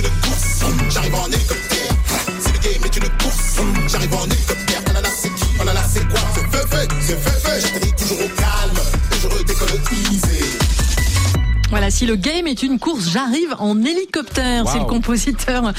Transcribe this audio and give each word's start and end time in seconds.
une 0.00 0.20
course, 0.20 0.64
j'arrive 0.88 1.14
en 1.14 1.26
hélicoptère. 1.26 1.92
Si 2.40 2.52
le 2.52 2.58
game 2.58 2.84
est 2.84 2.96
une 2.96 3.08
course, 3.18 3.60
j'arrive 3.88 4.14
en 4.14 4.24
hélicoptère. 4.24 4.49
Si 11.90 12.06
le 12.06 12.16
game 12.16 12.46
est 12.46 12.62
une 12.62 12.78
course, 12.78 13.10
j'arrive 13.12 13.54
en 13.58 13.80
hélicoptère. 13.82 14.64
C'est 14.70 14.78
le 14.78 14.84
compositeur 14.84 15.72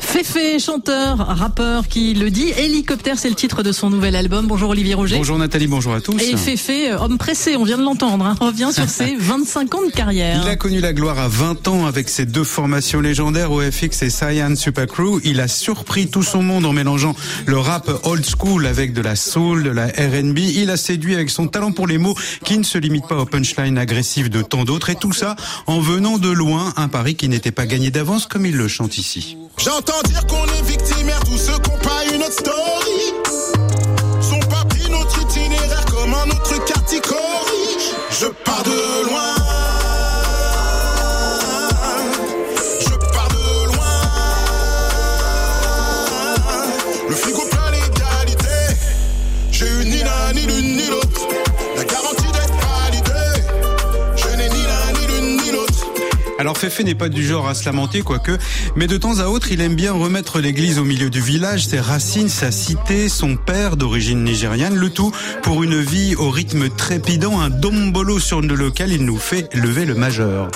Féfé, 0.00 0.58
chanteur, 0.58 1.18
rappeur 1.18 1.88
qui 1.88 2.14
le 2.14 2.30
dit. 2.30 2.50
Hélicoptère, 2.56 3.18
c'est 3.18 3.28
le 3.28 3.34
titre 3.34 3.62
de 3.62 3.72
son 3.72 3.90
nouvel 3.90 4.16
album. 4.16 4.46
Bonjour 4.46 4.70
Olivier 4.70 4.94
Roger. 4.94 5.16
Bonjour 5.16 5.38
Nathalie, 5.38 5.66
bonjour 5.66 5.94
à 5.94 6.00
tous. 6.00 6.18
Et 6.20 6.36
Féfé, 6.36 6.92
homme 6.94 7.18
pressé, 7.18 7.56
on 7.56 7.64
vient 7.64 7.78
de 7.78 7.82
l'entendre, 7.82 8.24
hein, 8.24 8.36
revient 8.40 8.70
sur 8.72 8.88
ses 8.88 9.16
25 9.18 9.74
ans 9.74 9.86
de 9.86 9.90
carrière. 9.90 10.40
Il 10.42 10.48
a 10.48 10.56
connu 10.56 10.80
la 10.80 10.92
gloire 10.92 11.18
à 11.18 11.28
20 11.28 11.68
ans 11.68 11.86
avec 11.86 12.08
ses 12.08 12.26
deux 12.26 12.44
formations 12.44 13.00
légendaires 13.00 13.52
OFX 13.52 14.02
et 14.02 14.10
Cyan 14.10 14.54
Super 14.56 14.86
Crew. 14.86 15.20
Il 15.24 15.40
a 15.40 15.48
surpris 15.48 16.08
tout 16.08 16.22
son 16.22 16.42
monde 16.42 16.64
en 16.64 16.72
mélangeant 16.72 17.14
le 17.46 17.58
rap 17.58 17.90
old 18.04 18.24
school 18.24 18.66
avec 18.66 18.92
de 18.92 19.02
la 19.02 19.16
soul, 19.16 19.62
de 19.62 19.70
la 19.70 19.86
R&B. 19.86 20.38
Il 20.38 20.70
a 20.70 20.76
séduit 20.76 21.14
avec 21.14 21.30
son 21.30 21.46
talent 21.46 21.72
pour 21.72 21.86
les 21.86 21.98
mots 21.98 22.14
qui 22.44 22.58
ne 22.58 22.64
se 22.64 22.78
limite 22.78 23.06
pas 23.06 23.16
aux 23.18 23.26
punchlines 23.26 23.78
agressives 23.78 24.30
de 24.30 24.42
tant 24.42 24.64
d'autres 24.64 24.90
et 24.90 24.96
tout 24.96 25.12
ça 25.12 25.36
en 25.66 25.80
venant 25.80 26.18
de 26.18 26.28
loin, 26.28 26.72
un 26.76 26.88
pari 26.88 27.14
qui 27.14 27.28
n'était 27.28 27.52
pas 27.52 27.66
gagné 27.66 27.90
d'avance 27.90 28.26
comme 28.26 28.46
il 28.46 28.56
le 28.56 28.68
chante 28.68 28.98
ici. 28.98 29.36
J'entends 29.58 30.02
dire 30.06 30.26
qu'on 30.26 30.44
est 30.44 30.62
victimaire, 30.62 31.20
tous 31.24 31.38
ceux 31.38 31.58
qui 31.58 31.70
n'ont 31.70 31.78
pas 31.78 32.04
une 32.14 32.22
autre 32.22 32.32
story. 32.32 33.67
Alors 56.38 56.56
Féfé 56.56 56.84
n'est 56.84 56.94
pas 56.94 57.08
du 57.08 57.26
genre 57.26 57.48
à 57.48 57.54
se 57.54 57.64
lamenter, 57.64 58.02
quoique, 58.02 58.30
mais 58.76 58.86
de 58.86 58.96
temps 58.96 59.18
à 59.18 59.26
autre, 59.26 59.50
il 59.50 59.60
aime 59.60 59.74
bien 59.74 59.92
remettre 59.92 60.38
l'église 60.38 60.78
au 60.78 60.84
milieu 60.84 61.10
du 61.10 61.20
village, 61.20 61.66
ses 61.66 61.80
racines, 61.80 62.28
sa 62.28 62.52
cité, 62.52 63.08
son 63.08 63.36
père 63.36 63.76
d'origine 63.76 64.22
nigériane, 64.22 64.76
le 64.76 64.88
tout 64.88 65.12
pour 65.42 65.64
une 65.64 65.80
vie 65.80 66.14
au 66.14 66.30
rythme 66.30 66.68
trépidant, 66.68 67.40
un 67.40 67.50
dombolo 67.50 68.20
sur 68.20 68.40
lequel 68.40 68.92
il 68.92 69.04
nous 69.04 69.18
fait 69.18 69.52
lever 69.52 69.84
le 69.84 69.96
majeur. 69.96 70.48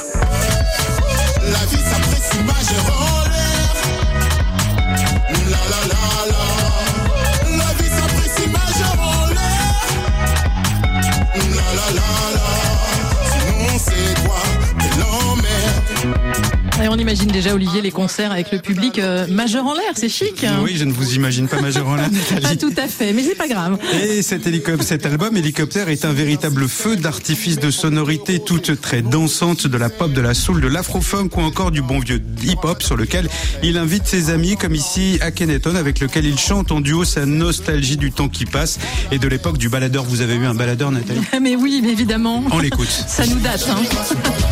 Imagine 17.03 17.29
déjà 17.29 17.53
Olivier 17.53 17.83
les 17.83 17.91
concerts 17.91 18.31
avec 18.33 18.53
le 18.53 18.59
public 18.59 18.99
euh, 18.99 19.27
majeur 19.27 19.67
en 19.67 19.75
l'air, 19.75 19.93
c'est 19.95 20.09
chic. 20.09 20.45
hein 20.45 20.61
Oui, 20.63 20.77
je 20.77 20.85
ne 20.85 20.93
vous 20.93 21.15
imagine 21.15 21.49
pas 21.49 21.61
majeur 21.61 21.89
en 21.89 21.97
l'air, 21.97 22.09
Pas 22.43 22.57
tout 22.57 22.73
à 22.77 22.87
fait, 22.87 23.13
mais 23.13 23.25
c'est 23.25 23.35
pas 23.35 23.49
grave. 23.49 23.79
Et 24.03 24.23
cet, 24.23 24.49
cet 24.83 25.07
album 25.07 25.37
Hélicoptère 25.37 25.89
est 25.89 26.05
un 26.05 26.13
véritable 26.13 26.69
feu 26.69 26.97
d'artifice 26.97 27.59
de 27.59 27.71
sonorité 27.71 28.39
toute 28.39 28.81
très 28.81 29.03
dansante 29.03 29.67
de 29.67 29.77
la 29.77 29.91
pop, 29.91 30.13
de 30.13 30.21
la 30.21 30.33
soul, 30.33 30.61
de 30.61 30.69
l'afro-funk 30.69 31.31
ou 31.37 31.41
encore 31.41 31.73
du 31.73 31.83
bon 31.83 31.99
vieux 31.99 32.23
hip-hop 32.45 32.83
sur 32.83 32.97
lequel 32.97 33.29
il 33.65 33.79
invite 33.79 34.07
ses 34.07 34.31
amis 34.31 34.57
comme 34.57 34.75
ici 34.75 35.19
Akhenaton 35.21 35.75
avec 35.75 35.99
lequel 35.99 36.25
il 36.25 36.39
chante 36.39 36.71
en 36.71 36.81
duo 36.81 37.05
sa 37.05 37.27
nostalgie 37.27 37.97
du 37.97 38.13
temps 38.13 38.29
qui 38.29 38.47
passe 38.47 38.79
et 39.11 39.19
de 39.19 39.27
l'époque 39.27 39.59
du 39.59 39.69
baladeur. 39.69 40.05
Vous 40.05 40.21
avez 40.21 40.37
eu 40.37 40.47
un 40.47 40.55
baladeur 40.55 40.93
Nathalie? 40.93 41.21
Mais 41.43 41.57
oui, 41.57 41.81
mais 41.83 41.91
évidemment. 41.91 42.45
On 42.53 42.61
l'écoute. 42.61 42.87
Ça 42.87 43.27
nous 43.27 43.41
date. 43.41 43.69
Hein. 43.69 44.52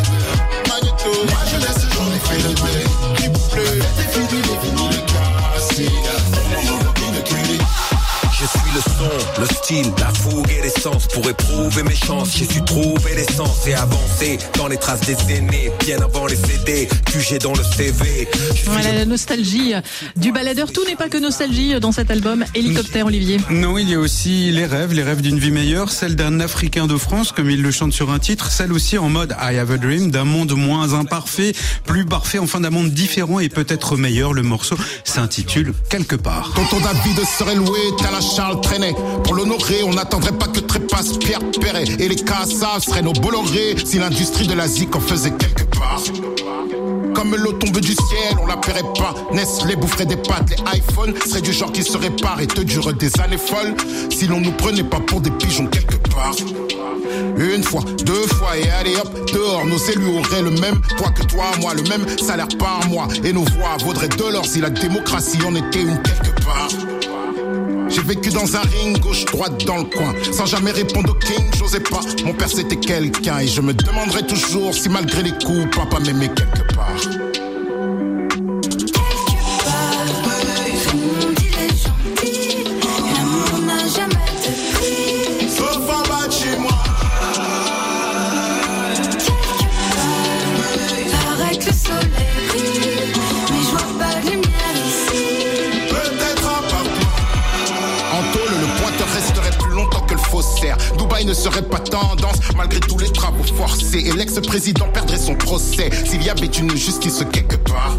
Magnéto. 1.05 1.25
Moi 1.27 1.41
je 1.47 1.57
laisse 1.57 1.85
le 1.85 1.91
jour 1.91 2.05
fait 2.25 2.39
le 2.39 2.55
blé. 2.55 2.85
Qui 3.17 3.29
pleut. 3.51 3.81
C'est 3.97 4.11
fini, 4.13 4.43
c'est 4.43 4.61
fini 4.67 4.85
le 4.89 4.99
classique. 5.07 6.01
Je 8.33 8.47
suis 8.47 8.73
le 8.75 8.81
son, 8.81 9.41
le 9.41 9.47
style, 9.71 9.93
la 9.99 10.13
fougue 10.13 10.51
et 10.51 10.63
l'essence 10.63 11.07
pour 11.07 11.29
éprouver 11.29 11.83
mes 11.85 11.95
chances. 11.95 12.37
J'ai 12.37 12.45
su 12.45 12.63
trouver 12.63 13.15
l'essence 13.15 13.67
et 13.67 13.75
avancer 13.75 14.39
dans 14.57 14.67
les 14.67 14.77
traces 14.77 15.03
des 15.03 15.17
aînés, 15.33 15.71
bien 15.81 16.01
avant 16.01 16.27
les 16.27 16.37
CD 16.37 16.89
j'ai 17.19 17.39
dans 17.39 17.53
le 17.53 17.63
CV. 17.63 18.29
Voilà 18.67 18.93
la 18.93 19.05
nostalgie 19.05 19.75
du 20.17 20.33
baladeur. 20.33 20.73
Tout 20.73 20.85
n'est 20.87 20.97
pas 20.97 21.09
que 21.09 21.19
nostalgie 21.19 21.79
dans 21.81 21.93
cet 21.93 22.11
album 22.11 22.45
Hélicoptère, 22.55 23.07
Olivier. 23.07 23.39
Non, 23.51 23.79
il 23.79 23.91
y 23.91 23.95
a 23.95 23.99
aussi 23.99 24.51
les 24.51 24.65
rêves, 24.65 24.93
les 24.93 25.03
rêves 25.03 25.21
d'une 25.21 25.39
vie 25.39 25.51
meilleure, 25.51 25.91
celle 25.91 26.15
d'un 26.15 26.41
Africain 26.41 26.87
de 26.87 26.97
France, 26.97 27.33
comme 27.33 27.51
il 27.51 27.63
le 27.63 27.71
chante 27.71 27.93
sur 27.93 28.11
un 28.11 28.19
titre, 28.19 28.51
celle 28.51 28.73
aussi 28.73 28.97
en 28.97 29.09
mode 29.09 29.35
I 29.41 29.57
have 29.57 29.73
a 29.73 29.77
dream, 29.77 30.11
d'un 30.11 30.25
monde 30.25 30.53
moins 30.53 30.95
imparfait, 30.95 31.53
plus 31.85 32.05
parfait, 32.05 32.39
enfin 32.39 32.61
d'un 32.61 32.71
monde 32.71 32.91
différent 32.91 33.41
et 33.41 33.49
peut-être 33.49 33.97
meilleur. 33.97 34.33
Le 34.33 34.43
morceau 34.43 34.77
s'intitule 35.05 35.75
Quelque 35.89 36.17
part. 36.17 36.53
Tonton 36.55 36.81
David 36.81 37.25
serait 37.39 37.57
loué, 37.57 37.79
tel 37.99 38.15
un 38.15 38.21
Charles 38.21 38.61
Trenet. 38.61 38.95
Pour 39.25 39.35
on 39.85 39.95
n'attendrait 39.95 40.33
pas 40.33 40.47
que 40.47 40.61
trépasse 40.61 41.19
Pierre 41.19 41.41
Perret. 41.61 41.85
Et 41.99 42.09
les 42.09 42.17
Cassaves 42.17 42.83
seraient 42.83 43.03
nos 43.03 43.13
Bolloré 43.13 43.77
si 43.85 43.99
l'industrie 43.99 44.47
de 44.47 44.55
la 44.55 44.67
zik 44.67 44.95
en 44.97 45.01
faisait 45.01 45.33
quelque 45.33 45.65
part. 45.77 46.01
Comme 47.15 47.37
l'eau 47.37 47.53
tombe 47.53 47.79
du 47.79 47.93
ciel, 47.93 48.37
on 48.43 48.47
la 48.47 48.57
paierait 48.57 48.93
pas. 48.99 49.15
Nestlé 49.33 49.77
boufferait 49.77 50.07
des 50.07 50.17
pâtes, 50.17 50.51
les 50.51 50.79
iPhones 50.79 51.15
seraient 51.27 51.43
du 51.43 51.53
genre 51.53 51.73
qui 51.73 51.83
se 51.83 51.97
réparent 51.97 52.41
et 52.41 52.47
te 52.47 52.61
durent 52.63 52.93
des 52.95 53.11
années 53.21 53.39
folles. 53.39 53.75
Si 54.11 54.27
l'on 54.27 54.41
nous 54.41 54.53
prenait 54.53 54.85
pas 54.85 55.01
pour 55.01 55.21
des 55.21 55.31
pigeons 55.31 55.67
quelque 55.67 55.97
part. 56.09 56.35
Une 57.37 57.63
fois, 57.63 57.83
deux 58.05 58.27
fois 58.27 58.57
et 58.57 58.69
allez 58.71 58.97
hop, 58.97 59.33
dehors, 59.33 59.67
nos 59.67 59.79
élus 59.79 60.19
auraient 60.19 60.43
le 60.43 60.51
même 60.51 60.81
poids 60.97 61.11
que 61.11 61.23
toi, 61.25 61.45
moi, 61.61 61.75
le 61.75 61.83
même 61.83 62.07
salaire 62.19 62.49
par 62.59 62.87
mois. 62.89 63.09
Et 63.25 63.33
nos 63.33 63.45
voix 63.45 63.77
vaudraient 63.85 64.09
de 64.09 64.33
l'or 64.33 64.45
si 64.45 64.61
la 64.61 64.71
démocratie 64.71 65.39
en 65.47 65.55
était 65.55 65.83
une 65.83 66.01
quelque 66.03 66.45
part. 66.45 66.69
J'ai 68.01 68.15
vécu 68.15 68.31
dans 68.31 68.57
un 68.57 68.61
ring 68.61 68.99
gauche-droite 68.99 69.63
dans 69.67 69.77
le 69.77 69.85
coin, 69.85 70.15
sans 70.33 70.47
jamais 70.47 70.71
répondre 70.71 71.11
au 71.11 71.15
king, 71.15 71.51
j'osais 71.59 71.81
pas. 71.81 72.01
Mon 72.25 72.33
père 72.33 72.49
c'était 72.49 72.77
quelqu'un 72.77 73.41
et 73.41 73.47
je 73.47 73.61
me 73.61 73.75
demanderai 73.75 74.27
toujours 74.27 74.73
si 74.73 74.89
malgré 74.89 75.23
les 75.23 75.33
coups, 75.33 75.77
papa 75.77 76.01
m'aimait 76.01 76.29
quelque 76.29 76.75
part. 76.75 77.30
Resterait 99.15 99.57
plus 99.59 99.73
longtemps 99.73 100.01
que 100.01 100.15
le 100.15 100.21
faussaire. 100.21 100.77
Dubaï 100.99 101.25
ne 101.25 101.35
serait 101.35 101.63
pas 101.63 101.79
tendance 101.79 102.37
malgré 102.57 102.81
tous 102.81 102.99
les 102.99 103.11
travaux 103.13 103.45
forcés. 103.57 104.05
Et 104.07 104.13
l'ex-président 104.13 104.87
perdrait 104.93 105.19
son 105.19 105.35
procès 105.35 105.91
s'il 106.05 106.23
y 106.23 106.31
avait 106.31 106.47
une 106.47 106.77
justice 106.77 107.25
quelque 107.33 107.57
part. 107.57 107.97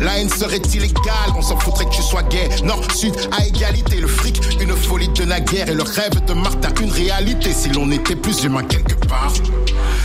La 0.00 0.18
haine 0.18 0.28
serait 0.28 0.62
illégale, 0.72 1.32
on 1.36 1.42
s'en 1.42 1.58
foutrait 1.58 1.86
que 1.86 1.94
tu 1.94 2.02
sois 2.02 2.22
gay. 2.24 2.48
Nord, 2.64 2.80
sud, 2.92 3.14
à 3.38 3.46
égalité, 3.46 3.96
le 3.96 4.08
fric, 4.08 4.40
une 4.60 4.74
folie 4.76 5.08
de 5.08 5.24
naguère. 5.24 5.68
Et 5.68 5.74
le 5.74 5.82
rêve 5.82 6.24
de 6.26 6.34
Martha, 6.34 6.68
une 6.82 6.90
réalité 6.90 7.52
si 7.52 7.70
l'on 7.70 7.90
était 7.90 8.16
plus 8.16 8.44
humain 8.44 8.64
quelque 8.64 8.94
part. 9.06 9.32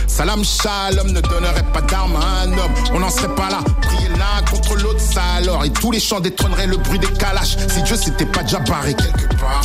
Salam 0.06 0.42
shalom 0.44 1.08
ne 1.12 1.20
donnerait 1.20 1.70
pas 1.72 1.82
d'armes 1.82 2.16
à 2.16 2.42
un 2.42 2.52
homme, 2.52 2.72
on 2.94 3.00
n'en 3.00 3.10
serait 3.10 3.34
pas 3.34 3.48
là. 3.50 3.58
Prier 3.82 4.08
l'un 4.08 4.42
contre 4.50 4.76
l'autre, 4.76 5.00
ça 5.00 5.22
alors. 5.36 5.64
Et 5.64 5.70
tous 5.70 5.90
les 5.92 6.00
chants 6.00 6.20
détrôneraient 6.20 6.66
le 6.66 6.76
bruit 6.76 6.98
des 6.98 7.12
calaches 7.12 7.56
si 7.68 7.82
Dieu 7.82 7.96
s'était 7.96 8.26
pas 8.26 8.42
déjà 8.42 8.58
barré 8.60 8.94
quelque 8.94 9.36
part. 9.36 9.62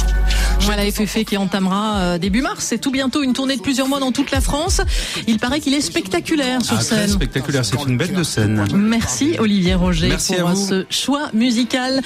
Voilà 0.61 0.89
FFF 0.91 1.25
qui 1.25 1.37
entamera 1.37 1.97
euh, 1.97 2.17
début 2.17 2.41
mars. 2.41 2.65
C'est 2.65 2.79
tout 2.79 2.89
bientôt 2.91 3.21
une 3.21 3.33
tournée 3.33 3.55
de 3.55 3.61
plusieurs 3.61 3.87
mois 3.87 3.99
dans 3.99 4.11
toute 4.11 4.31
la 4.31 4.41
France. 4.41 4.81
Il 5.27 5.37
paraît 5.37 5.59
qu'il 5.59 5.73
est 5.75 5.81
spectaculaire 5.81 6.61
sur 6.63 6.75
Ah, 6.79 6.83
très 6.83 6.97
scène. 7.01 7.09
spectaculaire, 7.09 7.63
c'est 7.63 7.75
une 7.87 7.97
bête 7.97 8.13
de 8.15 8.23
scène. 8.23 8.65
Merci 8.73 9.35
Olivier 9.37 9.75
Roger 9.75 10.07
Merci 10.09 10.35
pour 10.35 10.49
euh, 10.49 10.55
ce 10.55 10.85
choix 10.89 11.29
musical. 11.33 12.01